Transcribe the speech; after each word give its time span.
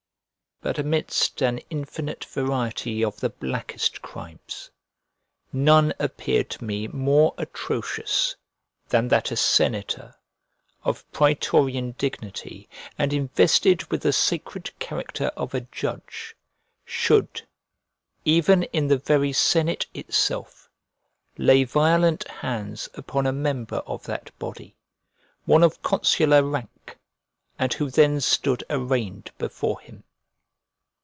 But 0.63 0.77
amidst 0.77 1.41
an 1.41 1.57
infinite 1.71 2.23
variety 2.25 3.03
of 3.03 3.19
the 3.19 3.31
blackest 3.31 4.03
crimes, 4.03 4.69
none 5.51 5.91
appeared 5.97 6.51
to 6.51 6.63
me 6.63 6.87
more 6.87 7.33
atrocious 7.39 8.35
than 8.89 9.07
that 9.07 9.31
a 9.31 9.35
senator, 9.35 10.13
of 10.83 11.03
praetorian 11.11 11.95
dignity, 11.97 12.69
and 12.95 13.11
invested 13.11 13.85
with 13.89 14.03
the 14.03 14.13
sacred 14.13 14.69
character 14.77 15.31
of 15.35 15.55
a 15.55 15.61
judge, 15.61 16.35
should, 16.85 17.41
even 18.23 18.61
in 18.61 18.87
the 18.87 18.99
very 18.99 19.33
senate 19.33 19.87
itself, 19.95 20.69
lay 21.39 21.63
violent 21.63 22.27
hands 22.27 22.87
upon 22.93 23.25
a 23.25 23.31
member 23.33 23.77
of 23.87 24.03
that 24.03 24.29
body, 24.37 24.75
one 25.45 25.63
of 25.63 25.81
consular 25.81 26.43
rank, 26.43 26.99
and 27.57 27.73
who 27.73 27.89
then 27.89 28.21
stood 28.21 28.63
arraigned 28.69 29.31
before 29.39 29.79
him. 29.79 30.03